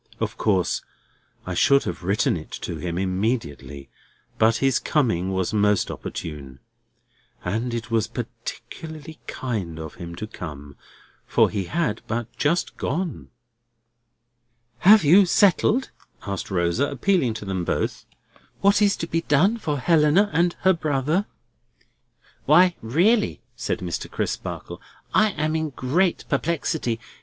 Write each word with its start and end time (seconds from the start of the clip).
Of 0.19 0.35
course 0.35 0.81
I 1.45 1.53
should 1.53 1.83
have 1.83 2.01
written 2.01 2.35
it 2.35 2.49
to 2.63 2.77
him 2.77 2.97
immediately; 2.97 3.91
but 4.39 4.55
his 4.55 4.79
coming 4.79 5.31
was 5.31 5.53
most 5.53 5.91
opportune. 5.91 6.57
And 7.45 7.71
it 7.71 7.91
was 7.91 8.07
particularly 8.07 9.19
kind 9.27 9.77
of 9.77 9.93
him 10.01 10.15
to 10.15 10.25
come, 10.25 10.75
for 11.27 11.51
he 11.51 11.65
had 11.65 12.01
but 12.07 12.35
just 12.35 12.77
gone." 12.77 13.27
"Have 14.79 15.03
you 15.03 15.27
settled," 15.27 15.91
asked 16.25 16.49
Rosa, 16.49 16.89
appealing 16.89 17.35
to 17.35 17.45
them 17.45 17.63
both, 17.63 18.07
"what 18.59 18.81
is 18.81 18.95
to 18.95 19.07
be 19.07 19.21
done 19.21 19.57
for 19.57 19.77
Helena 19.77 20.31
and 20.33 20.55
her 20.61 20.73
brother?" 20.73 21.27
"Why 22.47 22.73
really," 22.81 23.39
said 23.55 23.81
Mr. 23.81 24.09
Crisparkle, 24.09 24.81
"I 25.13 25.29
am 25.33 25.55
in 25.55 25.69
great 25.69 26.25
perplexity. 26.27 26.99